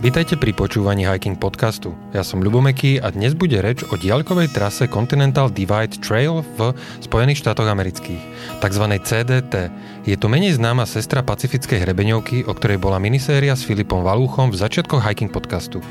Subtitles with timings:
[0.00, 1.92] Vítajte pri počúvaní Hiking podcastu.
[2.16, 6.72] Ja som Ľubomeký a dnes bude reč o diaľkovej trase Continental Divide Trail v
[7.04, 8.16] Spojených štátoch amerických,
[8.64, 8.84] tzv.
[8.96, 9.68] CDT.
[10.08, 14.56] Je to menej známa sestra pacifickej hrebeňovky, o ktorej bola miniséria s Filipom Valúchom v
[14.56, 15.84] začiatkoch Hiking podcastu.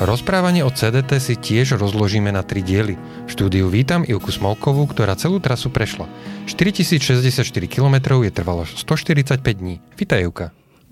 [0.00, 2.96] Rozprávanie o CDT si tiež rozložíme na tri diely.
[2.96, 6.08] V štúdiu vítam Ilku Smolkovú, ktorá celú trasu prešla.
[6.48, 9.84] 4064 km je trvalo 145 dní.
[10.00, 10.46] Vítaj Ilka.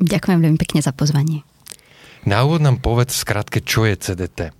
[0.05, 1.49] Ďakujem veľmi pekne za pozvanie.
[2.27, 4.51] Na úvod nám povedz skratke, čo je CDT.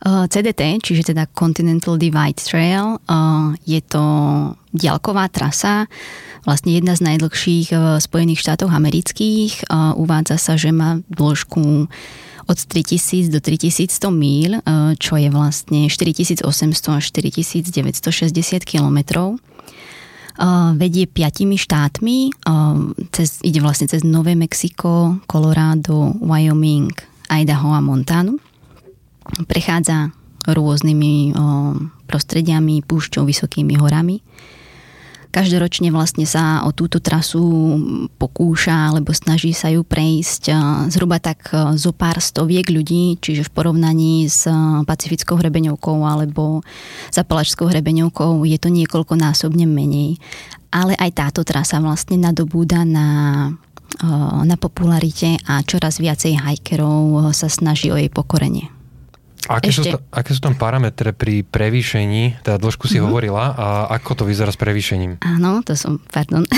[0.00, 4.04] Uh, CDT, čiže teda Continental Divide Trail, uh, je to
[4.72, 5.92] diaľková trasa,
[6.48, 9.68] vlastne jedna z najdlhších v Spojených štátoch amerických.
[9.68, 11.84] Uh, uvádza sa, že má dĺžku
[12.48, 14.58] od 3000 do 3100 míl,
[14.98, 16.50] čo je vlastne 4800
[16.98, 19.38] až 4960 kilometrov
[20.74, 22.32] vedie piatimi štátmi,
[23.12, 26.96] cez, ide vlastne cez Nové Mexiko, Colorado, Wyoming,
[27.28, 28.40] Idaho a Montanu.
[29.44, 30.10] Prechádza
[30.48, 31.36] rôznymi
[32.08, 34.24] prostrediami, púšťou, vysokými horami.
[35.30, 37.42] Každoročne vlastne sa o túto trasu
[38.18, 40.50] pokúša alebo snaží sa ju prejsť
[40.90, 44.50] zhruba tak zo pár stoviek ľudí, čiže v porovnaní s
[44.84, 46.66] Pacifickou hrebeňovkou alebo
[47.14, 50.18] Zapalačskou hrebeňovkou je to niekoľkonásobne menej.
[50.74, 53.06] Ale aj táto trasa vlastne nadobúda na
[54.46, 58.79] na popularite a čoraz viacej hajkerov sa snaží o jej pokorenie.
[59.50, 59.90] Aké, Ešte...
[59.90, 62.46] sú, aké sú tam parametre pri prevýšení?
[62.46, 63.10] Teda dĺžku si mm-hmm.
[63.10, 63.66] hovorila a
[63.98, 65.18] ako to vyzerá s prevýšením?
[65.26, 66.46] Áno, to som, pardon.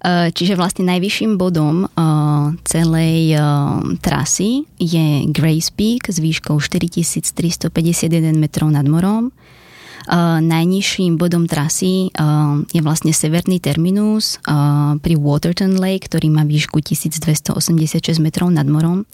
[0.00, 8.08] Eh, čiže vlastne najvyšším bodom uh, celej uh, trasy je Grace Peak s výškou 4351
[8.40, 9.28] metrov nad morom.
[10.08, 16.48] Uh, najnižším bodom trasy uh, je vlastne severný terminus uh, pri Waterton Lake, ktorý má
[16.48, 19.04] výšku 1286 metrov nad morom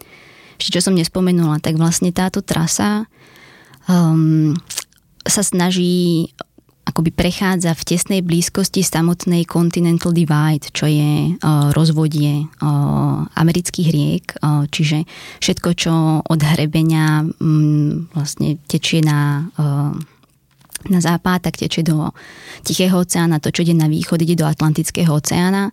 [0.56, 3.09] ešte čo som nespomenula, tak vlastne táto trasa
[3.89, 4.56] um,
[5.27, 6.31] sa snaží
[6.87, 14.25] akoby prechádza v tesnej blízkosti samotnej Continental Divide, čo je uh, rozvodie uh, amerických riek,
[14.39, 15.03] uh, čiže
[15.43, 19.99] všetko, čo od hrebenia um, vlastne tečie na uh,
[20.88, 22.10] na západ, tak tečie do
[22.62, 25.70] Tichého oceána, to, čo ide na východ, ide do Atlantického oceána.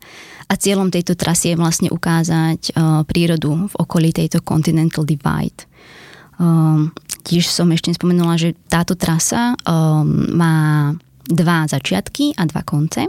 [0.48, 5.66] A cieľom tejto trasy je vlastne ukázať uh, prírodu v okolí tejto Continental Divide.
[6.38, 6.92] Um,
[7.24, 10.92] tiež som ešte spomenula, že táto trasa um, má
[11.24, 13.08] dva začiatky a dva konce.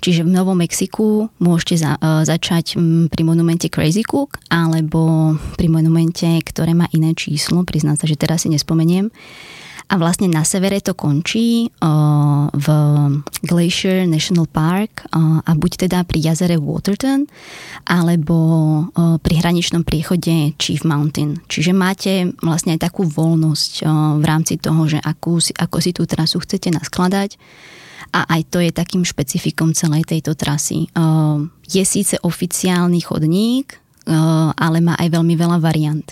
[0.00, 2.80] Čiže v Novom Mexiku môžete za, uh, začať
[3.12, 8.48] pri monumente Crazy Cook alebo pri monumente, ktoré má iné číslo, priznám sa, že teraz
[8.48, 9.12] si nespomeniem.
[9.90, 11.66] A vlastne na severe to končí
[12.54, 12.66] v
[13.42, 17.26] Glacier National Park a buď teda pri jazere Waterton,
[17.90, 18.38] alebo
[18.94, 21.42] pri hraničnom priechode Chief Mountain.
[21.50, 23.72] Čiže máte vlastne aj takú voľnosť
[24.22, 27.34] v rámci toho, že akú, ako si tú trasu chcete naskladať.
[28.14, 30.86] A aj to je takým špecifikom celej tejto trasy.
[31.66, 33.74] Je síce oficiálny chodník,
[34.54, 36.06] ale má aj veľmi veľa variant.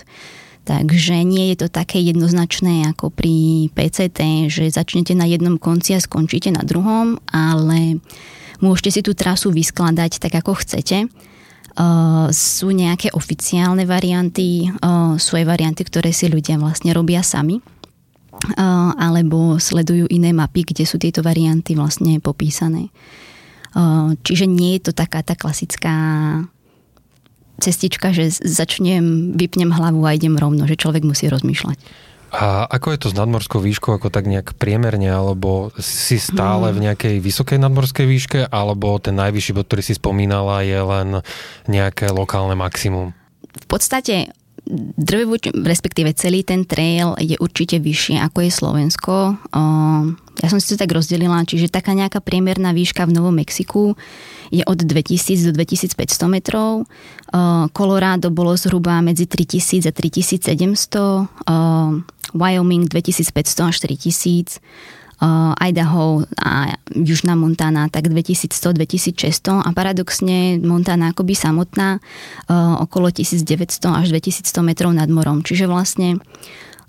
[0.69, 5.99] Takže nie je to také jednoznačné ako pri PCT, že začnete na jednom konci a
[5.99, 7.97] skončíte na druhom, ale
[8.61, 11.09] môžete si tú trasu vyskladať tak, ako chcete.
[11.73, 17.57] Uh, sú nejaké oficiálne varianty, uh, sú aj varianty, ktoré si ľudia vlastne robia sami,
[17.57, 22.93] uh, alebo sledujú iné mapy, kde sú tieto varianty vlastne popísané.
[24.25, 25.93] Čiže nie je to taká tá klasická
[27.59, 31.77] cestička, že začnem, vypnem hlavu a idem rovno, že človek musí rozmýšľať.
[32.29, 36.85] A ako je to s nadmorskou výškou, ako tak nejak priemerne, alebo si stále v
[36.85, 41.09] nejakej vysokej nadmorskej výške, alebo ten najvyšší bod, ktorý si spomínala, je len
[41.65, 43.17] nejaké lokálne maximum?
[43.49, 44.29] V podstate
[44.95, 49.15] drvivú, respektíve celý ten trail je určite vyššie ako je Slovensko.
[50.39, 53.97] Ja som si to tak rozdelila, čiže taká nejaká priemerná výška v Novom Mexiku
[54.53, 55.97] je od 2000 do 2500
[56.29, 56.85] metrov.
[57.73, 61.27] Colorado bolo zhruba medzi 3000 a 3700,
[62.29, 64.98] Wyoming 2500 až 3000, uh,
[65.59, 74.07] Idaho a Južná Montana tak 2100-2600 a paradoxne Montana akoby samotná uh, okolo 1900 až
[74.15, 75.43] 2100 metrov nad morom.
[75.43, 76.23] Čiže vlastne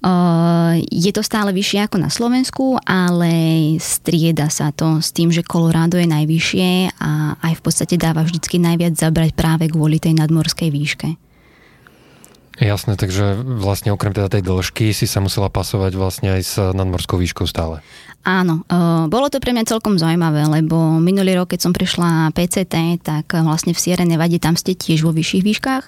[0.00, 5.44] Uh, je to stále vyššie ako na Slovensku, ale strieda sa to s tým, že
[5.44, 10.72] Colorado je najvyššie a aj v podstate dáva vždycky najviac zabrať práve kvôli tej nadmorskej
[10.72, 11.20] výške.
[12.60, 17.20] Jasné, takže vlastne okrem teda tej dĺžky si sa musela pasovať vlastne aj s nadmorskou
[17.20, 17.84] výškou stále.
[18.20, 23.00] Áno, uh, bolo to pre mňa celkom zaujímavé, lebo minulý rok, keď som prišla PCT,
[23.00, 25.84] tak vlastne v Sierra Nevade tam ste tiež vo vyšších výškach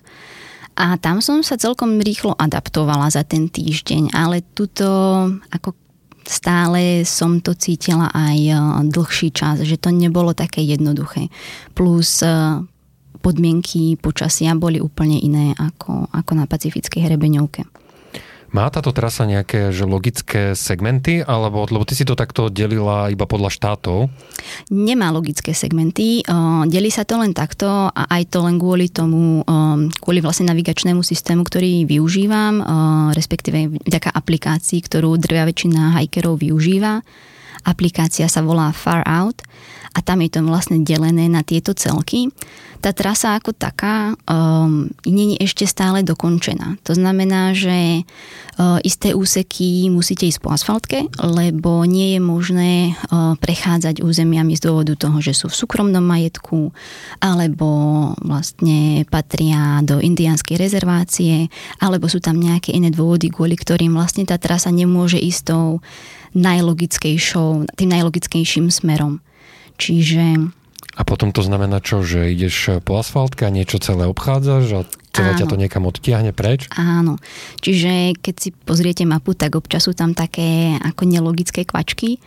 [0.81, 4.89] A tam som sa celkom rýchlo adaptovala za ten týždeň, ale tuto
[5.53, 5.77] ako
[6.25, 8.55] stále som to cítila aj e,
[8.89, 11.29] dlhší čas, že to nebolo také jednoduché.
[11.75, 12.31] Plus e,
[13.21, 17.82] podmienky počasia boli úplne iné ako, ako na Pacifickej hrebeňovke.
[18.53, 23.25] Má táto trasa nejaké že logické segmenty, alebo lebo ty si to takto delila iba
[23.25, 24.13] podľa štátov?
[24.69, 26.21] Nemá logické segmenty,
[26.69, 29.41] delí sa to len takto a aj to len kvôli tomu,
[30.05, 32.61] kvôli vlastne navigačnému systému, ktorý využívam,
[33.17, 37.01] respektíve vďaka aplikácii, ktorú drvia väčšina hajkerov využíva.
[37.65, 39.41] Aplikácia sa volá Far Out
[39.93, 42.33] a tam je to vlastne delené na tieto celky.
[42.83, 46.83] Tá trasa ako taká um, je ešte stále dokončená.
[46.83, 53.39] To znamená, že uh, isté úseky musíte ísť po asfaltke, lebo nie je možné uh,
[53.39, 56.75] prechádzať územiami z dôvodu toho, že sú v súkromnom majetku
[57.23, 57.69] alebo
[58.19, 61.47] vlastne patria do indianskej rezervácie
[61.79, 65.79] alebo sú tam nejaké iné dôvody, kvôli ktorým vlastne tá trasa nemôže ísť tou
[66.35, 69.23] najlogickejšou, tým najlogickejším smerom.
[69.83, 70.55] Čiže...
[70.93, 74.81] A potom to znamená čo, že ideš po asfaltke a niečo celé obchádzaš a
[75.11, 76.69] celé ťa to niekam odtiahne preč?
[76.77, 77.19] Áno.
[77.65, 82.21] Čiže keď si pozriete mapu, tak občas sú tam také ako nelogické kvačky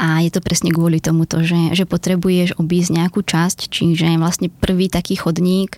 [0.00, 4.88] a je to presne kvôli tomuto, že, že potrebuješ obísť nejakú časť, čiže vlastne prvý
[4.88, 5.76] taký chodník,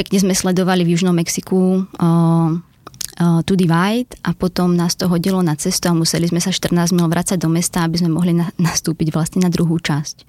[0.00, 1.84] pekne sme sledovali v Južnom Mexiku
[3.20, 6.96] uh, to divide a potom nás to hodilo na cestu a museli sme sa 14
[6.96, 10.24] mil vrácať do mesta, aby sme mohli na, nastúpiť vlastne na druhú časť.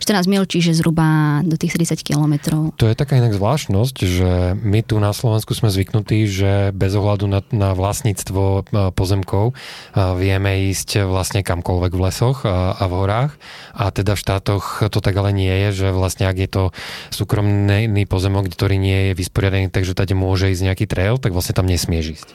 [0.00, 2.72] 14 mil, čiže zhruba do tých 30 kilometrov.
[2.80, 7.28] To je taká inak zvláštnosť, že my tu na Slovensku sme zvyknutí, že bez ohľadu
[7.28, 8.60] na, na vlastníctvo e,
[8.96, 9.54] pozemkov e,
[10.16, 13.32] vieme ísť vlastne kamkoľvek v lesoch a, a v horách.
[13.76, 16.62] A teda v štátoch to tak ale nie je, že vlastne ak je to
[17.12, 21.68] súkromný pozemok, ktorý nie je vysporiadaný, takže tady môže ísť nejaký trail, tak vlastne tam
[21.68, 22.29] nesmieš ísť.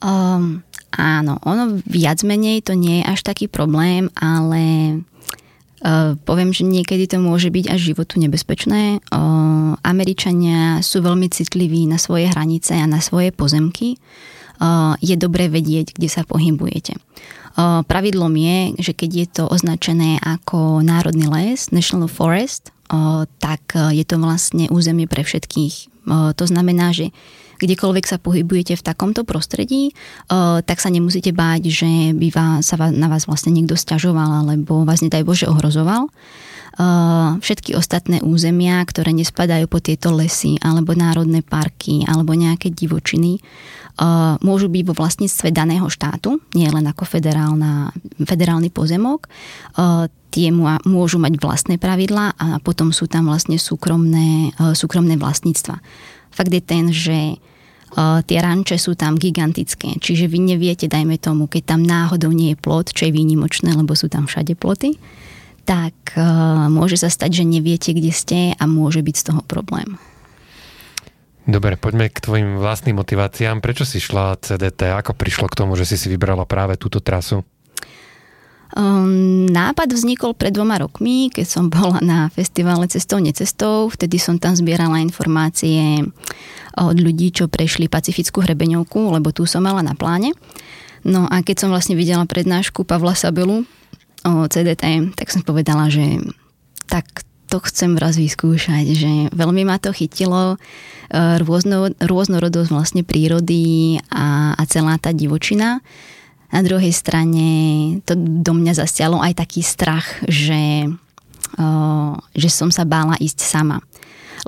[0.00, 0.64] Um,
[0.96, 4.96] áno, ono viac menej to nie je až taký problém, ale
[5.84, 9.04] uh, poviem, že niekedy to môže byť až životu nebezpečné.
[9.12, 14.00] Uh, Američania sú veľmi citliví na svoje hranice a na svoje pozemky.
[14.56, 16.96] Uh, je dobré vedieť, kde sa pohybujete.
[17.60, 23.76] Uh, pravidlom je, že keď je to označené ako národný les, National Forest, uh, tak
[23.76, 25.92] je to vlastne územie pre všetkých.
[26.10, 27.12] To znamená, že
[27.60, 29.92] kdekoľvek sa pohybujete v takomto prostredí,
[30.32, 34.88] uh, tak sa nemusíte báť, že by vás, sa na vás vlastne niekto stiažoval alebo
[34.88, 36.08] vás nedaj Bože ohrozoval.
[36.80, 43.36] Uh, všetky ostatné územia, ktoré nespadajú po tieto lesy alebo národné parky alebo nejaké divočiny,
[43.36, 47.92] uh, môžu byť vo vlastníctve daného štátu, nie len ako federálna,
[48.22, 49.28] federálny pozemok.
[50.30, 50.54] Tie
[50.86, 55.82] môžu mať vlastné pravidlá a potom sú tam vlastne súkromné, súkromné vlastníctva.
[56.30, 57.34] Fakt je ten, že
[57.98, 62.60] tie ranče sú tam gigantické, čiže vy neviete, dajme tomu, keď tam náhodou nie je
[62.60, 64.94] plot, čo je výnimočné, lebo sú tam všade ploty,
[65.66, 65.94] tak
[66.70, 69.98] môže sa stať, že neviete, kde ste a môže byť z toho problém.
[71.50, 73.58] Dobre, poďme k tvojim vlastným motiváciám.
[73.58, 74.94] Prečo si šla CDT?
[74.94, 77.42] Ako prišlo k tomu, že si si vybrala práve túto trasu?
[78.70, 83.90] Um, nápad vznikol pred dvoma rokmi, keď som bola na festivale Cestou, necestou.
[83.90, 86.06] Vtedy som tam zbierala informácie
[86.78, 90.30] od ľudí, čo prešli Pacifickú hrebeňovku, lebo tu som mala na pláne.
[91.02, 93.66] No a keď som vlastne videla prednášku Pavla Sabelu
[94.22, 96.20] o CDT, tak som povedala, že
[96.86, 100.58] tak to chcem raz vyskúšať, že veľmi ma to chytilo, e,
[101.42, 105.82] rôzno, rôznorodosť vlastne prírody a, a celá tá divočina.
[106.50, 107.46] Na druhej strane
[108.02, 110.90] to do mňa zasialo aj taký strach, že,
[112.34, 113.78] že som sa bála ísť sama.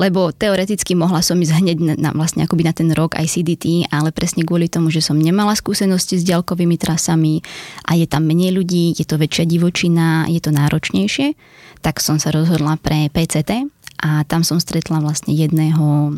[0.00, 4.08] Lebo teoreticky mohla som ísť hneď na, vlastne akoby na ten rok aj CDT, ale
[4.08, 7.44] presne kvôli tomu, že som nemala skúsenosti s ďalkovými trasami
[7.84, 11.36] a je tam menej ľudí, je to väčšia divočina, je to náročnejšie,
[11.84, 13.68] tak som sa rozhodla pre PCT
[14.00, 16.16] a tam som stretla vlastne jedného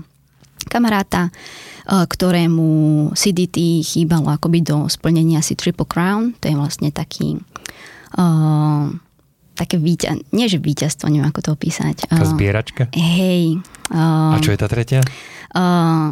[0.68, 1.32] kamaráta, e,
[2.04, 2.66] ktorému
[3.12, 7.38] CDT chýbalo akoby do splnenia si Triple Crown, to je vlastne taký
[8.18, 8.90] uh,
[9.54, 12.10] také víťa, nie že víťazstvo, neviem ako to opísať.
[12.10, 12.90] Tá zbieračka?
[12.94, 13.62] Hej.
[13.90, 15.00] Uh, a čo je tá tretia?
[15.54, 16.10] Uh,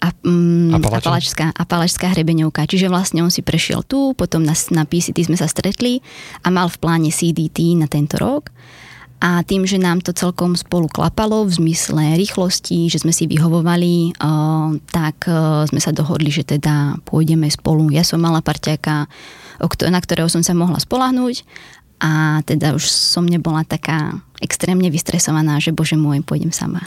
[0.00, 2.64] a, um, apalačská, apalačská hrebeňovka.
[2.64, 6.00] Čiže vlastne on si prešiel tu, potom na, na PCT sme sa stretli
[6.40, 8.48] a mal v pláne CDT na tento rok.
[9.20, 14.16] A tým, že nám to celkom spolu klapalo v zmysle rýchlosti, že sme si vyhovovali,
[14.16, 17.92] uh, tak uh, sme sa dohodli, že teda pôjdeme spolu.
[17.92, 19.04] Ja som mala parťaka,
[19.92, 21.44] na ktorého som sa mohla spolahnúť
[22.00, 26.80] a teda už som nebola taká extrémne vystresovaná, že bože môj, pôjdem sama.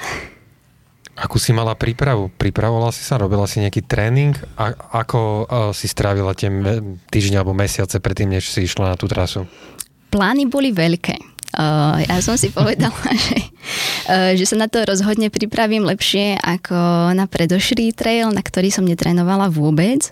[1.14, 2.34] Akú si mala prípravu?
[2.34, 3.22] Pripravovala si sa?
[3.22, 4.34] Robila si nejaký tréning?
[4.58, 4.74] A
[5.06, 6.50] ako uh, si strávila tie
[7.14, 9.46] týždne alebo mesiace predtým, než si išla na tú trasu?
[10.10, 11.33] Plány boli veľké.
[11.54, 12.98] Ja som si povedala,
[13.30, 13.38] že,
[14.10, 18.86] uh, že sa na to rozhodne pripravím lepšie ako na predošlý trail, na ktorý som
[18.86, 20.10] netrénovala vôbec.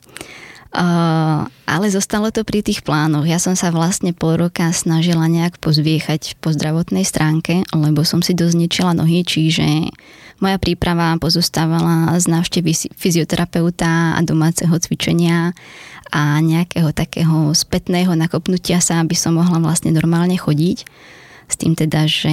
[0.71, 3.27] Uh, ale zostalo to pri tých plánoch.
[3.27, 8.31] Ja som sa vlastne pol roka snažila nejak pozviechať po zdravotnej stránke, lebo som si
[8.31, 9.91] dosť ničila nohy, čiže
[10.39, 15.51] moja príprava pozostávala z návštevy fyzioterapeuta a domáceho cvičenia
[16.07, 20.87] a nejakého takého spätného nakopnutia sa, aby som mohla vlastne normálne chodiť.
[21.51, 22.31] S tým teda, že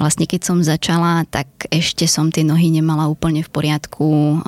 [0.00, 4.40] vlastne keď som začala, tak ešte som tie nohy nemala úplne v poriadku,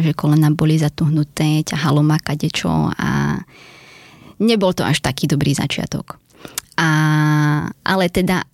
[0.00, 3.36] že kolena boli zatuhnuté, ťahalo ma kadečo a
[4.40, 6.16] nebol to až taký dobrý začiatok.
[6.80, 6.88] A,
[7.84, 8.48] ale teda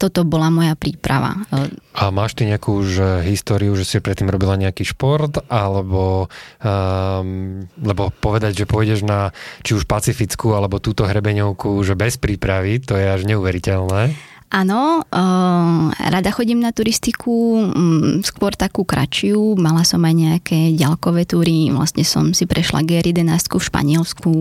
[0.00, 1.44] toto bola moja príprava.
[1.92, 6.30] A máš ty nejakú už históriu, že si predtým robila nejaký šport, alebo
[6.62, 12.80] um, lebo povedať, že pôjdeš na či už pacifickú, alebo túto hrebeňovku, že bez prípravy,
[12.80, 14.29] to je až neuveriteľné.
[14.50, 21.22] Áno, uh, rada chodím na turistiku, um, skôr takú kračiu, mala som aj nejaké ďalkové
[21.22, 24.32] túry, vlastne som si prešla GR11 v Španielsku,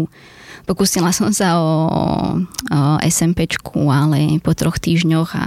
[0.69, 1.73] Pokúsila som sa o,
[2.37, 5.45] o SMPčku, ale po troch týždňoch a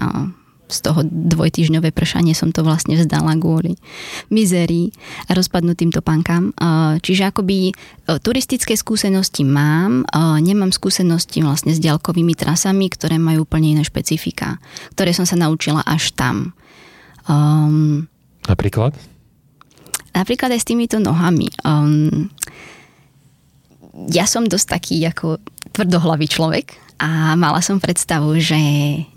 [0.73, 3.77] z toho dvojtýždňové pršanie som to vlastne vzdala kvôli
[4.33, 4.91] mizerii
[5.29, 6.57] a rozpadnutým topánkam.
[6.99, 7.73] Čiže akoby e,
[8.19, 10.09] turistické skúsenosti mám,
[10.41, 14.57] nemám skúsenosti vlastne s ďalkovými trasami, ktoré majú úplne iné špecifika,
[14.97, 16.57] ktoré som sa naučila až tam.
[17.29, 18.09] Um,
[18.49, 18.97] Napríklad?
[20.13, 21.49] Napríklad aj s týmito nohami.
[21.65, 22.29] Um,
[24.09, 25.37] ja som dosť taký ako
[25.73, 28.55] tvrdohlavý človek a mala som predstavu, že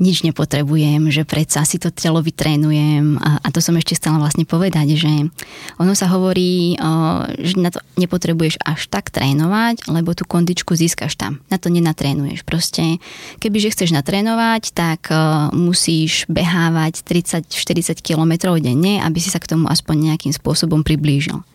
[0.02, 4.42] nič nepotrebujem, že predsa si to telo vytrénujem a, a to som ešte chcela vlastne
[4.42, 5.30] povedať, že
[5.78, 6.90] ono sa hovorí, o,
[7.38, 11.46] že na to nepotrebuješ až tak trénovať, lebo tú kondičku získaš tam.
[11.54, 12.42] Na to nenatrénuješ.
[12.42, 12.98] Proste,
[13.38, 19.70] kebyže chceš natrénovať, tak o, musíš behávať 30-40 km denne, aby si sa k tomu
[19.70, 21.46] aspoň nejakým spôsobom priblížil.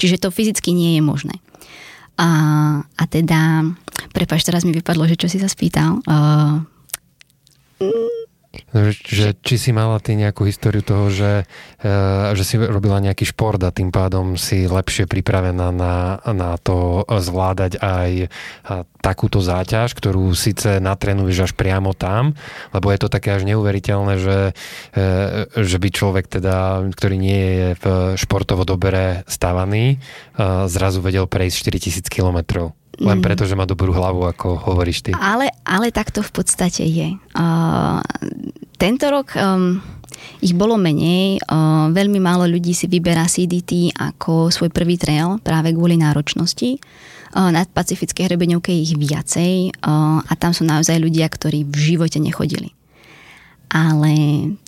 [0.00, 1.44] Čiže to fyzicky nie je možné.
[2.14, 2.30] A,
[2.84, 3.66] a teda,
[4.14, 5.98] prepač, teraz mi vypadlo, že čo si sa spýtal.
[6.06, 6.62] Uh,
[9.04, 11.46] že, či si mala ty nejakú históriu toho, že,
[11.80, 11.92] e,
[12.34, 17.78] že si robila nejaký šport a tým pádom si lepšie pripravená na, na to zvládať
[17.80, 18.10] aj
[19.00, 22.32] takúto záťaž, ktorú síce natrenuješ až priamo tam,
[22.72, 24.38] lebo je to také až neuveriteľné, že,
[24.96, 25.02] e,
[25.60, 27.84] že by človek teda, ktorý nie je v
[28.16, 29.98] športovo dobre stavaný,
[30.66, 32.74] zrazu vedel prejsť 4000 kilometrov.
[33.00, 33.24] Len mm.
[33.24, 35.10] preto, že má dobrú hlavu, ako hovoríš ty.
[35.14, 37.18] Ale, ale tak to v podstate je.
[37.34, 37.98] Uh,
[38.78, 39.82] tento rok um,
[40.38, 41.42] ich bolo menej.
[41.46, 46.78] Uh, veľmi málo ľudí si vyberá CDT ako svoj prvý trail práve kvôli náročnosti.
[47.34, 52.22] Uh, na Pacifickej hrebeňovke ich viacej uh, a tam sú naozaj ľudia, ktorí v živote
[52.22, 52.70] nechodili.
[53.74, 54.14] Ale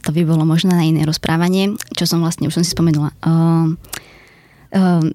[0.03, 3.15] to by bolo možno na iné rozprávanie, čo som vlastne, už som si spomenula.
[3.23, 3.79] Uh,
[4.75, 5.07] uh,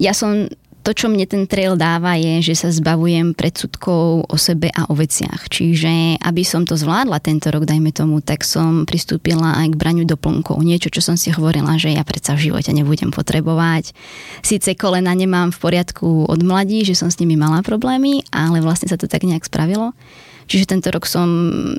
[0.00, 0.48] ja som
[0.84, 4.94] to, čo mne ten trail dáva, je, že sa zbavujem predsudkov o sebe a o
[4.94, 5.48] veciach.
[5.48, 10.04] Čiže aby som to zvládla tento rok, dajme tomu, tak som pristúpila aj k braniu
[10.04, 10.60] doplnkov.
[10.60, 13.96] Niečo, čo som si hovorila, že ja predsa v živote nebudem potrebovať.
[14.44, 18.92] Sice kolena nemám v poriadku od mladí, že som s nimi mala problémy, ale vlastne
[18.92, 19.96] sa to tak nejak spravilo.
[20.44, 21.24] Čiže tento rok som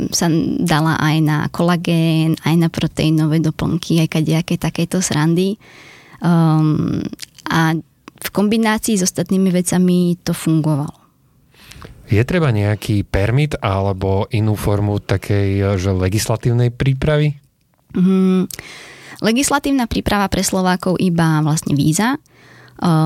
[0.10, 0.26] sa
[0.58, 5.62] dala aj na kolagén, aj na proteínové doplnky, aj kadejaké takéto srandy.
[6.26, 7.06] Um,
[7.46, 7.78] a
[8.15, 11.05] v kombinácii s ostatnými vecami to fungovalo.
[12.05, 17.34] Je treba nejaký permit alebo inú formu takej že legislatívnej prípravy?
[17.98, 18.45] Mm,
[19.25, 22.22] legislatívna príprava pre Slovákov iba vlastne víza.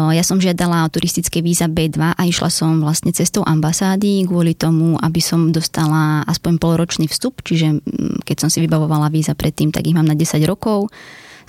[0.09, 4.97] Ja som žiadala o turistické víza B2 a išla som vlastne cestou ambasády kvôli tomu,
[4.97, 9.85] aby som dostala aspoň polročný vstup, čiže mm, keď som si vybavovala víza predtým, tak
[9.85, 10.89] ich mám na 10 rokov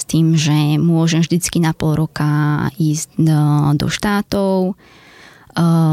[0.01, 3.43] s tým, že môžem vždycky na pol roka ísť do,
[3.77, 4.75] do štátov.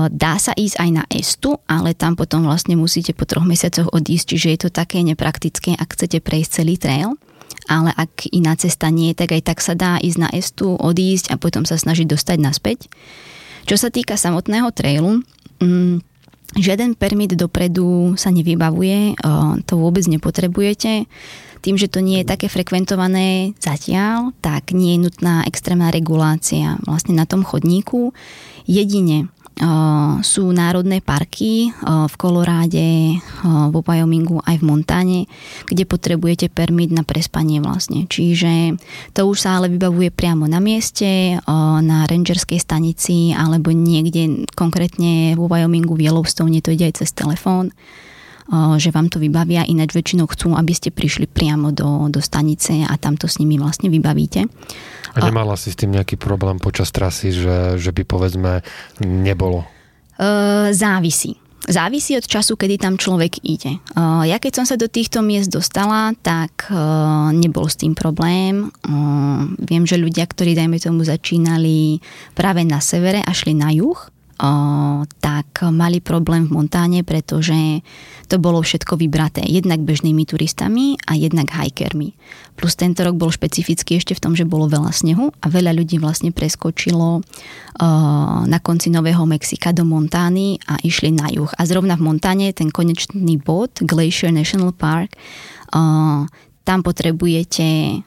[0.08, 4.26] Dá sa ísť aj na Estu, ale tam potom vlastne musíte po troch mesiacoch odísť,
[4.32, 7.20] čiže je to také nepraktické, ak chcete prejsť celý trail.
[7.68, 11.42] Ale ak iná cesta nie, tak aj tak sa dá ísť na Estu, odísť a
[11.42, 12.88] potom sa snažiť dostať naspäť.
[13.68, 15.20] Čo sa týka samotného trailu,
[15.60, 16.00] mm,
[16.58, 19.16] žiaden permit dopredu sa nevybavuje,
[19.70, 21.06] to vôbec nepotrebujete
[21.58, 27.18] tým, že to nie je také frekventované zatiaľ, tak nie je nutná extrémna regulácia vlastne
[27.18, 28.14] na tom chodníku.
[28.70, 29.34] Jedine
[30.22, 35.22] sú národné parky v Koloráde, v Wyomingu aj v Montane,
[35.66, 38.06] kde potrebujete permit na prespanie vlastne.
[38.06, 38.78] Čiže
[39.18, 41.42] to už sa ale vybavuje priamo na mieste,
[41.82, 47.74] na rangerskej stanici alebo niekde konkrétne v Wyomingu v Yellowstone to ide aj cez telefón
[48.52, 52.96] že vám to vybavia, ináč väčšinou chcú, aby ste prišli priamo do, do stanice a
[52.96, 54.48] tam to s nimi vlastne vybavíte.
[55.14, 58.64] A nemala si s tým nejaký problém počas trasy, že, že by povedzme
[59.04, 59.68] nebolo?
[60.16, 61.36] Uh, závisí.
[61.68, 63.84] Závisí od času, kedy tam človek ide.
[63.92, 66.72] Uh, ja keď som sa do týchto miest dostala, tak
[67.36, 68.72] nebol s tým problém.
[69.60, 72.00] Viem, že ľudia, ktorí dajme tomu začínali
[72.32, 74.00] práve na severe a šli na juh,
[75.18, 77.82] tak mali problém v Montáne, pretože
[78.30, 82.14] to bolo všetko vybraté jednak bežnými turistami a jednak hikermi.
[82.54, 85.98] Plus tento rok bol špecifický ešte v tom, že bolo veľa snehu a veľa ľudí
[85.98, 87.26] vlastne preskočilo
[88.46, 91.50] na konci Nového Mexika do Montány a išli na juh.
[91.58, 95.18] A zrovna v Montáne ten konečný bod, Glacier National Park,
[96.68, 98.02] tam potrebujete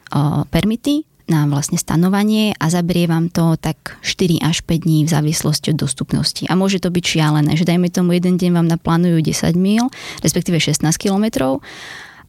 [0.47, 5.71] permity na vlastne stanovanie a zabrie vám to tak 4 až 5 dní v závislosti
[5.71, 6.43] od dostupnosti.
[6.51, 9.87] A môže to byť šialené, že dajme tomu jeden deň vám naplánujú 10 mil,
[10.19, 11.63] respektíve 16 kilometrov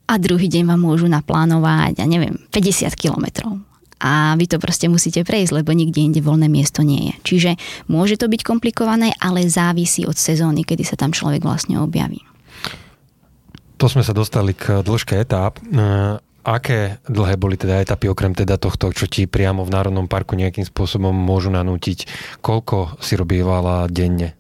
[0.07, 3.59] a druhý deň vám môžu naplánovať, ja neviem, 50 kilometrov
[4.03, 7.15] a vy to proste musíte prejsť, lebo nikde inde voľné miesto nie je.
[7.23, 7.51] Čiže
[7.87, 12.19] môže to byť komplikované, ale závisí od sezóny, kedy sa tam človek vlastne objaví.
[13.79, 15.59] To sme sa dostali k dĺžke etáp.
[16.43, 20.67] Aké dlhé boli teda etapy, okrem teda tohto, čo ti priamo v Národnom parku nejakým
[20.67, 22.11] spôsobom môžu nanútiť?
[22.43, 24.35] Koľko si robívala denne?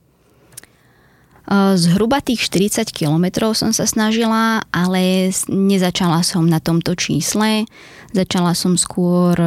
[1.52, 7.70] Zhruba tých 40 kilometrov som sa snažila, ale nezačala som na tomto čísle.
[8.14, 9.38] Začala som skôr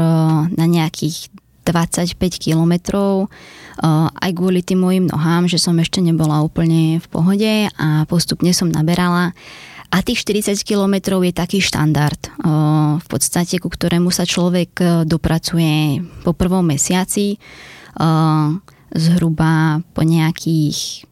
[0.47, 1.33] na nejakých
[1.65, 3.27] 25 kilometrov
[4.15, 8.69] aj kvôli tým mojim nohám, že som ešte nebola úplne v pohode a postupne som
[8.69, 9.33] naberala
[9.91, 12.19] a tých 40 kilometrov je taký štandard,
[12.95, 17.37] v podstate, ku ktorému sa človek e, dopracuje po prvom mesiaci,
[18.95, 21.07] zhruba po nejakých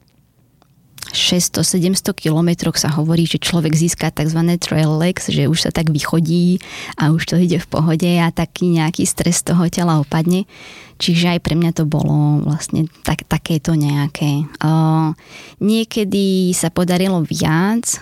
[1.13, 4.39] 600-700 kilometroch sa hovorí, že človek získa tzv.
[4.57, 6.63] trail legs, že už sa tak vychodí
[6.97, 10.49] a už to ide v pohode a taký nejaký stres toho tela opadne.
[10.97, 14.47] Čiže aj pre mňa to bolo vlastne tak, takéto nejaké.
[14.63, 15.11] Uh,
[15.59, 17.99] niekedy sa podarilo viac,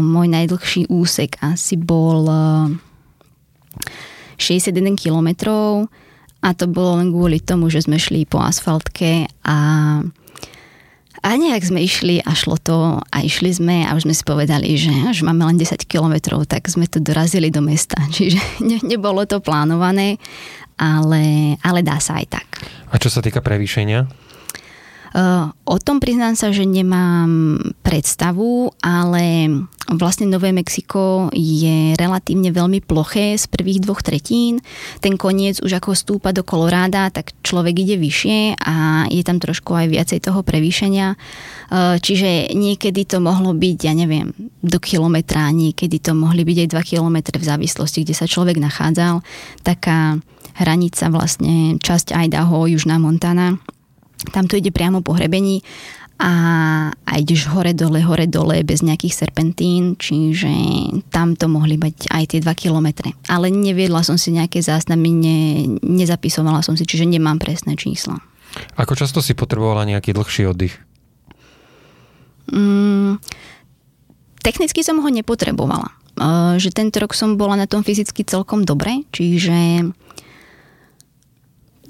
[0.00, 2.28] môj najdlhší úsek asi bol
[4.38, 5.90] 61 kilometrov
[6.42, 9.58] a to bolo len kvôli tomu, že sme šli po asfaltke a
[11.22, 14.74] a nejak sme išli a šlo to a išli sme a už sme si povedali,
[14.74, 17.94] že až máme len 10 kilometrov, tak sme to dorazili do mesta.
[18.16, 20.18] Čiže ne, nebolo to plánované,
[20.74, 22.48] ale, ale dá sa aj tak.
[22.90, 24.10] A čo sa týka prevýšenia?
[25.68, 29.44] O tom priznám sa, že nemám predstavu, ale
[29.92, 34.64] vlastne Nové Mexiko je relatívne veľmi ploché z prvých dvoch tretín.
[35.04, 39.76] Ten koniec už ako stúpa do Koloráda, tak človek ide vyššie a je tam trošku
[39.76, 41.12] aj viacej toho prevýšenia.
[42.00, 44.32] Čiže niekedy to mohlo byť, ja neviem,
[44.64, 49.20] do kilometra, niekedy to mohli byť aj 2 kilometre v závislosti, kde sa človek nachádzal.
[49.60, 50.16] Taká
[50.56, 53.60] hranica vlastne časť Idaho, Južná Montana
[54.30, 55.64] tam to ide priamo po hrebení
[56.22, 56.32] a,
[56.92, 60.48] a ideš hore dole, hore dole bez nejakých serpentín, čiže
[61.10, 63.10] tam to mohli byť aj tie 2 kilometre.
[63.26, 65.40] Ale neviedla som si nejaké záznamy, ne,
[65.82, 68.22] nezapisovala som si, čiže nemám presné čísla.
[68.78, 70.78] Ako často si potrebovala nejaký dlhší oddych?
[72.52, 73.18] Mm,
[74.46, 75.90] technicky som ho nepotrebovala.
[76.12, 79.90] Uh, že tento rok som bola na tom fyzicky celkom dobre, čiže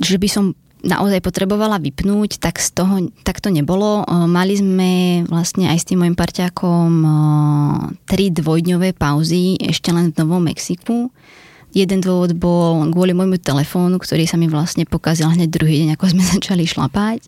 [0.02, 4.02] že by som naozaj potrebovala vypnúť, tak, z toho, tak to nebolo.
[4.26, 6.90] Mali sme vlastne aj s tým mojim parťákom
[8.04, 11.08] tri dvojdňové pauzy ešte len v Novom Mexiku.
[11.72, 16.04] Jeden dôvod bol kvôli môjmu telefónu, ktorý sa mi vlastne pokazil hneď druhý deň, ako
[16.12, 17.24] sme začali šlapať.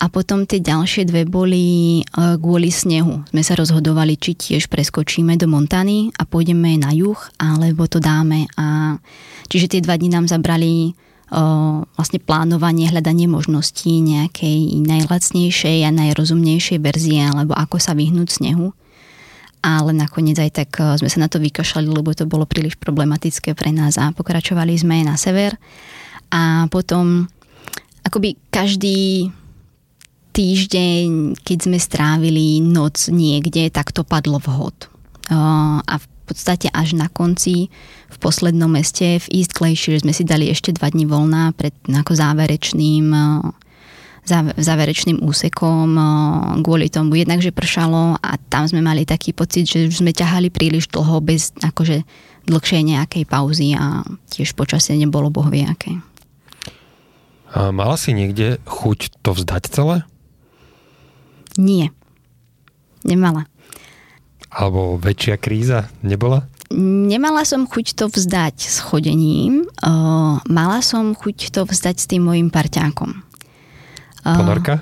[0.00, 3.22] A potom tie ďalšie dve boli kvôli snehu.
[3.30, 8.50] Sme sa rozhodovali, či tiež preskočíme do Montany a pôjdeme na juh, alebo to dáme.
[8.58, 8.98] A
[9.46, 10.98] čiže tie dva dní nám zabrali
[11.98, 18.70] vlastne plánovanie, hľadanie možností nejakej najlacnejšej a najrozumnejšej verzie, alebo ako sa vyhnúť snehu.
[19.64, 20.70] Ale nakoniec aj tak
[21.00, 25.02] sme sa na to vykašľali, lebo to bolo príliš problematické pre nás a pokračovali sme
[25.02, 25.56] na sever.
[26.28, 27.26] A potom
[28.04, 29.32] akoby každý
[30.36, 34.74] týždeň, keď sme strávili noc niekde, tak to padlo vhod.
[35.32, 37.68] A v podstate až na konci
[38.08, 42.16] v poslednom meste v East Glacier sme si dali ešte dva dní voľná pred ako
[42.16, 43.12] záverečným
[44.56, 46.00] záverečným úsekom
[46.64, 50.48] kvôli tomu jednak, že pršalo a tam sme mali taký pocit, že už sme ťahali
[50.48, 52.00] príliš dlho bez akože
[52.48, 54.00] dlhšej nejakej pauzy a
[54.32, 56.00] tiež počasie nebolo bohviaké.
[57.52, 59.96] A mala si niekde chuť to vzdať celé?
[61.60, 61.94] Nie.
[63.04, 63.46] Nemala.
[64.54, 66.46] Alebo väčšia kríza nebola?
[66.74, 72.26] Nemala som chuť to vzdať s chodením, uh, mala som chuť to vzdať s tým
[72.26, 73.22] mojim parťákom.
[74.24, 74.80] Ponorka?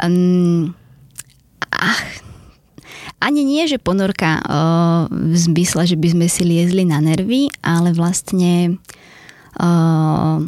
[0.00, 0.72] Um,
[1.68, 2.02] ach,
[3.20, 7.94] ani nie, že ponorka uh, v zmysle, že by sme si liezli na nervy, ale
[7.94, 8.82] vlastne
[9.62, 10.42] uh,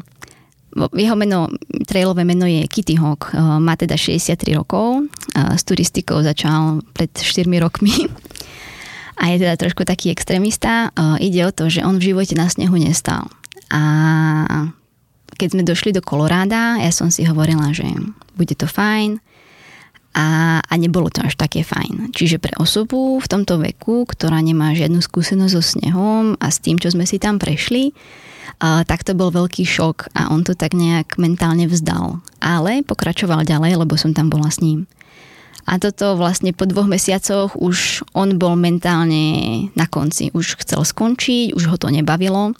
[0.74, 1.54] jeho meno,
[1.86, 7.12] trailové meno je Kitty Hawk, uh, má teda 63 rokov, uh, s turistikou začal pred
[7.14, 7.94] 4 rokmi
[9.14, 10.90] a je teda trošku taký extrémista.
[11.22, 13.30] Ide o to, že on v živote na snehu nestal.
[13.70, 14.70] A
[15.34, 17.86] keď sme došli do Koloráda, ja som si hovorila, že
[18.38, 19.18] bude to fajn
[20.14, 22.14] a, a nebolo to až také fajn.
[22.14, 26.78] Čiže pre osobu v tomto veku, ktorá nemá žiadnu skúsenosť so snehom a s tým,
[26.78, 27.90] čo sme si tam prešli,
[28.62, 32.22] a, tak to bol veľký šok a on to tak nejak mentálne vzdal.
[32.38, 34.86] Ale pokračoval ďalej, lebo som tam bola s ním.
[35.64, 40.28] A toto vlastne po dvoch mesiacoch už on bol mentálne na konci.
[40.36, 42.52] Už chcel skončiť, už ho to nebavilo.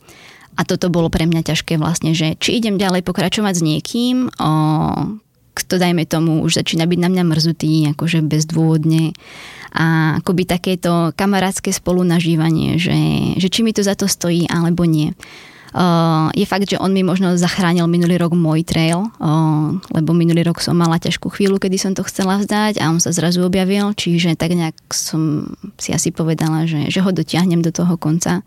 [0.55, 4.51] A toto bolo pre mňa ťažké vlastne, že či idem ďalej pokračovať s niekým, o,
[5.55, 9.13] kto dajme tomu už začína byť na mňa mrzutý, akože bezdôvodne.
[9.75, 12.95] A akoby takéto kamarátske spolunažívanie, že,
[13.35, 15.11] že či mi to za to stojí alebo nie.
[15.75, 20.47] Uh, je fakt, že on mi možno zachránil minulý rok môj trail, uh, lebo minulý
[20.47, 23.91] rok som mala ťažkú chvíľu, kedy som to chcela vzdať a on sa zrazu objavil,
[23.91, 25.51] čiže tak nejak som
[25.83, 28.47] si asi povedala, že, že ho dotiahnem do toho konca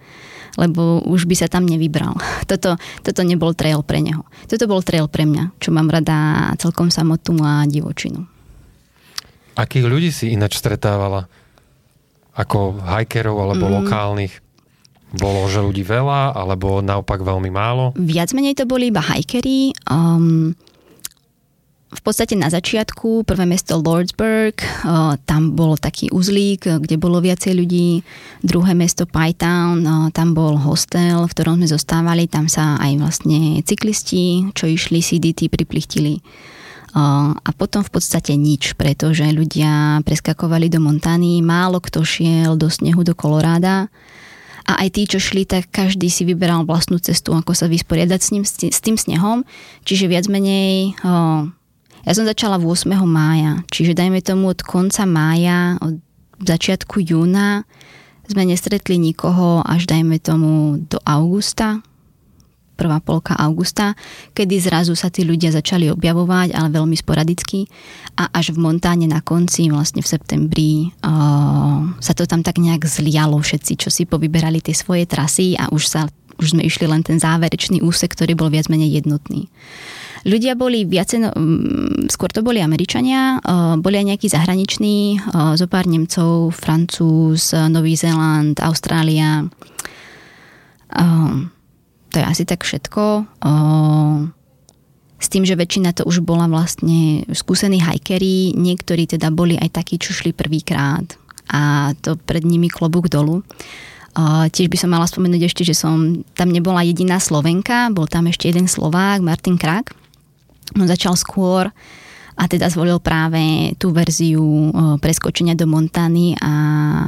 [0.57, 2.17] lebo už by sa tam nevybral.
[2.49, 4.25] Toto, toto nebol trail pre neho.
[4.49, 8.25] Toto bol trail pre mňa, čo mám rada celkom samotnú a divočinu.
[9.53, 11.29] Akých ľudí si ináč stretávala?
[12.33, 13.73] Ako hikerov alebo mm.
[13.83, 14.33] lokálnych?
[15.15, 17.95] Bolo, že ľudí veľa, alebo naopak veľmi málo?
[17.95, 19.71] Viac menej to boli iba hikery.
[19.87, 20.51] Um,
[21.87, 24.59] v podstate na začiatku prvé mesto Lordsburg,
[25.23, 28.03] tam bol taký uzlík, kde bolo viacej ľudí.
[28.43, 32.27] Druhé mesto Pytown, tam bol hostel, v ktorom sme zostávali.
[32.27, 36.19] Tam sa aj vlastne cyklisti, čo išli CDT, priplichtili.
[36.91, 43.07] A potom v podstate nič, pretože ľudia preskakovali do Montany, málo kto šiel do snehu
[43.07, 43.87] do Koloráda
[44.67, 48.29] a aj tí, čo šli, tak každý si vyberal vlastnú cestu, ako sa vysporiadať s,
[48.35, 49.47] ním, s tým snehom.
[49.87, 50.99] Čiže viac menej
[52.07, 52.87] ja som začala 8.
[53.03, 55.99] mája, čiže dajme tomu od konca mája, od
[56.39, 57.67] začiatku júna
[58.27, 61.79] sme nestretli nikoho až dajme tomu do augusta,
[62.77, 63.97] prvá polka augusta,
[64.37, 67.65] kedy zrazu sa tí ľudia začali objavovať, ale veľmi sporadicky
[68.13, 72.85] a až v Montáne na konci, vlastne v septembri, uh, sa to tam tak nejak
[72.85, 76.05] zlialo všetci, čo si povyberali tie svoje trasy a už sa
[76.37, 79.49] už sme išli len ten záverečný úsek, ktorý bol viac menej jednotný.
[80.21, 83.41] Ľudia boli viacej, no, mm, skôr to boli Američania,
[83.81, 85.17] boli aj nejakí zahraniční,
[85.57, 89.49] zo pár Nemcov, Francúz, Nový Zéland, Austrália.
[92.11, 93.27] To je asi tak všetko.
[95.17, 99.97] S tým, že väčšina to už bola vlastne skúsení hajkeri, niektorí teda boli aj takí,
[99.97, 101.17] čo šli prvýkrát
[101.47, 103.41] a to pred nimi klobúk dolu.
[104.17, 108.25] Uh, tiež by som mala spomenúť ešte, že som tam nebola jediná Slovenka, bol tam
[108.25, 109.93] ešte jeden Slovák, Martin Krak.
[110.73, 111.69] On začal skôr
[112.37, 114.69] a teda zvolil práve tú verziu
[115.01, 116.53] preskočenia do Montany a,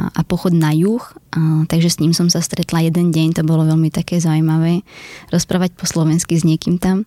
[0.10, 1.06] a pochod na juh.
[1.38, 4.82] A, takže s ním som sa stretla jeden deň, to bolo veľmi také zaujímavé
[5.30, 7.06] rozprávať po slovensky s niekým tam.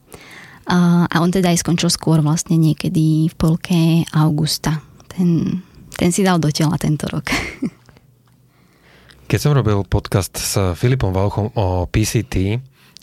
[0.70, 4.78] A, a on teda aj skončil skôr vlastne niekedy v polke augusta.
[5.10, 5.58] Ten,
[5.98, 7.26] ten si dal do tela tento rok.
[9.26, 12.62] Keď som robil podcast s Filipom Valchom o PCT,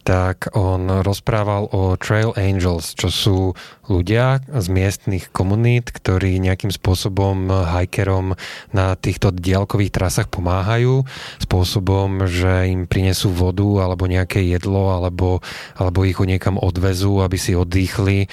[0.09, 3.37] tak on rozprával o Trail Angels, čo sú
[3.85, 8.33] ľudia z miestnych komunít, ktorí nejakým spôsobom hikerom
[8.73, 11.05] na týchto diálkových trasách pomáhajú,
[11.37, 15.45] spôsobom, že im prinesú vodu alebo nejaké jedlo, alebo,
[15.77, 18.25] alebo ich niekam odvezú, aby si oddychli.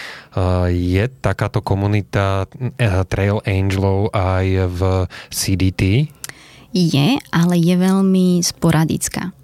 [0.72, 2.48] Je takáto komunita
[2.80, 4.80] eh, Trail Angelov aj v
[5.28, 6.08] CDT?
[6.72, 9.36] Je, ale je veľmi sporadická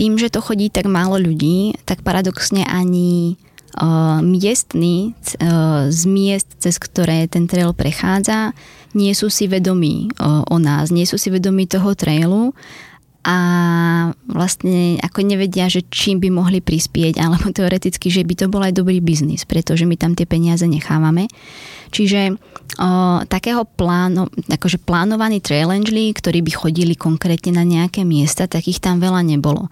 [0.00, 3.36] tým, že to chodí tak málo ľudí, tak paradoxne ani
[3.76, 5.12] uh, miestni
[5.44, 8.56] uh, z miest, cez ktoré ten trail prechádza,
[8.96, 12.56] nie sú si vedomí uh, o nás, nie sú si vedomí toho trailu
[13.20, 13.36] a
[14.24, 18.72] vlastne ako nevedia, že čím by mohli prispieť, alebo teoreticky, že by to bol aj
[18.72, 21.28] dobrý biznis, pretože my tam tie peniaze nechávame.
[21.90, 22.38] Čiže
[22.78, 29.02] o, takého pláno, akože plánovaný angeli, ktorí by chodili konkrétne na nejaké miesta, takých tam
[29.02, 29.68] veľa nebolo.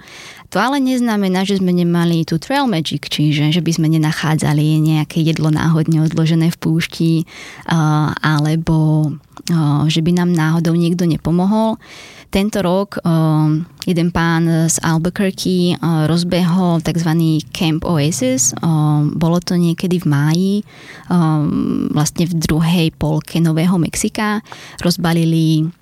[0.50, 5.20] To ale neznamená, že sme nemali tu trail magic, čiže že by sme nenachádzali nejaké
[5.20, 7.12] jedlo náhodne odložené v púšti,
[8.24, 9.12] alebo
[9.88, 11.76] že by nám náhodou niekto nepomohol.
[12.28, 17.10] Tento rok um, jeden pán z Albuquerque uh, rozbehol tzv.
[17.56, 18.52] Camp Oasis.
[18.60, 20.52] Um, bolo to niekedy v máji,
[21.92, 24.44] vlastne v druhej polke Nového Mexika.
[24.84, 25.72] Rozbalili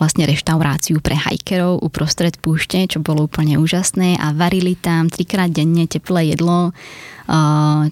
[0.00, 5.84] vlastne reštauráciu pre hajkerov uprostred púšte, čo bolo úplne úžasné a varili tam trikrát denne
[5.84, 6.72] teplé jedlo,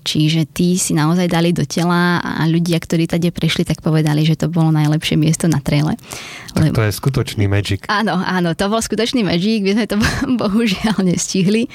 [0.02, 4.38] čiže tí si naozaj dali do tela a ľudia, ktorí tady prešli, tak povedali, že
[4.38, 5.98] to bolo najlepšie miesto na trele.
[6.54, 7.84] Tak to je skutočný magic.
[7.90, 9.96] Áno, áno, to bol skutočný magic, my sme to
[10.42, 11.66] bohužiaľ nestihli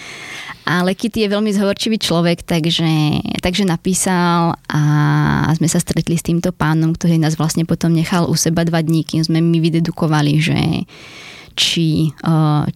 [0.69, 2.85] ale Kitty je veľmi zhovorčivý človek, takže,
[3.41, 4.81] takže napísal a
[5.57, 9.01] sme sa stretli s týmto pánom, ktorý nás vlastne potom nechal u seba dva dní,
[9.01, 10.85] kým sme my vydedukovali, že
[11.59, 12.15] či,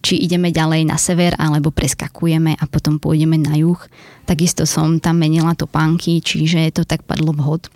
[0.04, 3.80] či ideme ďalej na sever, alebo preskakujeme a potom pôjdeme na juh.
[4.28, 7.72] Takisto som tam menila topánky, čiže to tak padlo vhod.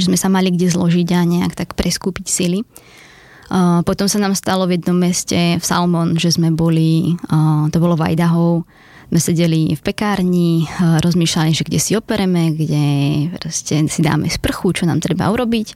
[0.00, 2.64] Že sme sa mali kde zložiť a nejak tak preskúpiť sily.
[3.84, 7.20] Potom sa nám stalo v jednom meste v Salmon, že sme boli,
[7.68, 8.64] to bolo v Idaho,
[9.14, 12.84] sme sedeli v pekárni, eh, rozmýšľali, že kde si opereme, kde
[13.46, 15.68] si dáme sprchu, čo nám treba urobiť.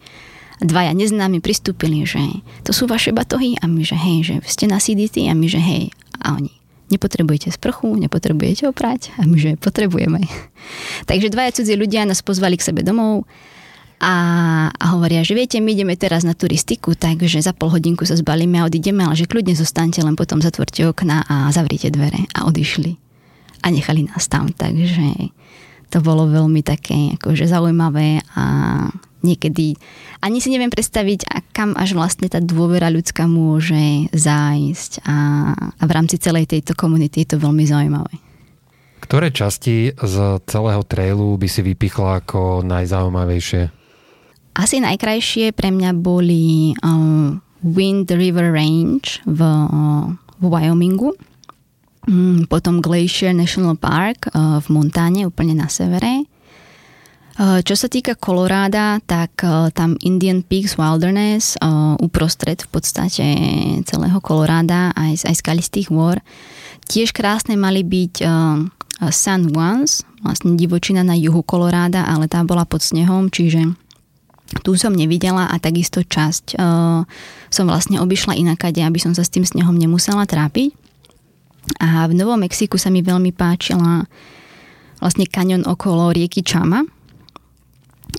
[0.58, 2.18] Dvaja neznámi pristúpili, že
[2.66, 5.62] to sú vaše batohy a my, že hej, že ste na CDT a my, že
[5.62, 5.94] hej.
[6.18, 6.50] A oni,
[6.90, 10.24] nepotrebujete sprchu, nepotrebujete oprať a my, že potrebujeme.
[11.10, 13.28] Takže dvaja cudzí ľudia nás pozvali k sebe domov
[13.98, 14.14] a,
[14.70, 18.62] a hovoria, že viete, my ideme teraz na turistiku, takže za pol hodinku sa zbalíme
[18.62, 22.94] a odídeme, ale že kľudne zostanete, len potom zatvorte okna a zavrite dvere a odišli
[23.62, 24.54] a nechali nás tam.
[24.54, 25.34] Takže
[25.90, 28.44] to bolo veľmi také akože zaujímavé a
[29.22, 29.78] niekedy
[30.22, 35.16] ani si neviem predstaviť, a kam až vlastne tá dôvera ľudská môže zájsť a,
[35.54, 38.14] a v rámci celej tejto komunity je to veľmi zaujímavé.
[38.98, 43.62] Ktoré časti z celého trailu by si vypichla ako najzaujímavejšie?
[44.58, 47.30] Asi najkrajšie pre mňa boli uh,
[47.62, 51.14] Wind River Range v, uh, v Wyomingu
[52.08, 56.24] Mm, potom Glacier National Park eh, v Montáne, úplne na severe.
[57.38, 61.54] Eh, čo sa týka Koloráda, tak eh, tam Indian Peaks Wilderness
[62.02, 63.26] uprostred v podstate
[63.86, 66.18] celého Koloráda aj, aj skalistých hôr.
[66.90, 68.24] Tiež krásne mali byť
[69.12, 73.76] San Juans, vlastne divočina na juhu Koloráda, ale tá bola pod snehom, čiže
[74.64, 76.56] tu som nevidela a takisto časť
[77.52, 80.72] som vlastne obišla inakade, aby som sa s tým snehom nemusela trápiť.
[81.76, 84.08] A v Novom Mexiku sa mi veľmi páčila
[84.96, 86.88] vlastne kanion okolo rieky Čama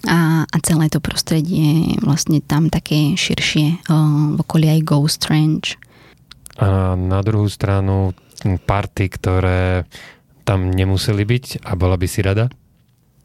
[0.07, 3.83] a, a celé to prostredie vlastne tam také širšie
[4.35, 5.75] v okolí aj Ghost Range.
[6.59, 8.11] A na druhú stranu
[8.43, 9.87] party, ktoré
[10.43, 12.51] tam nemuseli byť a bola by si rada?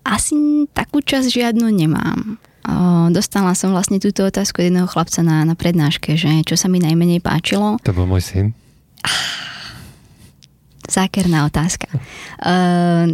[0.05, 0.37] Asi
[0.77, 2.37] takú časť žiadnu nemám.
[2.65, 6.81] O, dostala som vlastne túto otázku jedného chlapca na, na prednáške, že čo sa mi
[6.81, 7.81] najmenej páčilo.
[7.85, 8.47] To bol môj syn.
[9.05, 9.45] Ah,
[10.89, 11.89] zákerná otázka.
[12.41, 13.13] Uh,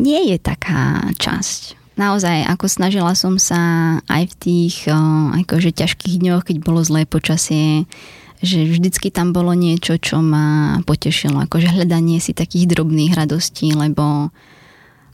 [0.00, 1.77] nie je taká časť.
[1.98, 3.58] Naozaj, ako snažila som sa
[4.06, 4.76] aj v tých
[5.44, 7.90] akože ťažkých dňoch, keď bolo zlé počasie,
[8.38, 11.42] že vždycky tam bolo niečo, čo ma potešilo.
[11.42, 14.30] Akože hľadanie si takých drobných radostí, lebo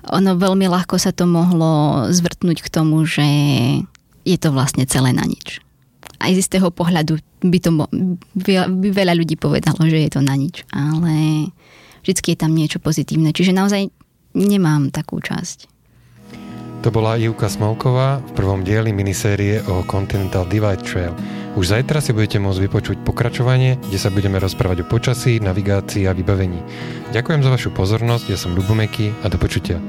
[0.04, 3.24] ono veľmi ľahko sa to mohlo zvrtnúť k tomu, že
[4.28, 5.64] je to vlastne celé na nič
[6.24, 7.70] aj z istého pohľadu by to
[8.32, 11.48] by veľa ľudí povedalo, že je to na nič, ale
[12.00, 13.36] vždy je tam niečo pozitívne.
[13.36, 13.92] Čiže naozaj
[14.32, 15.73] nemám takú časť.
[16.84, 21.16] To bola Ivka Smolková v prvom dieli minisérie o Continental Divide Trail.
[21.56, 26.12] Už zajtra si budete môcť vypočuť pokračovanie, kde sa budeme rozprávať o počasí, navigácii a
[26.12, 26.60] vybavení.
[27.16, 29.80] Ďakujem za vašu pozornosť, ja som Lubomeky a do počutia.